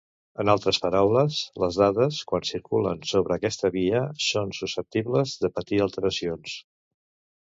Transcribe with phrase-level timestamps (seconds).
[0.43, 6.57] En altres paraules, les dades, quan circulen sobre aquesta via, són susceptible de patir alteracions.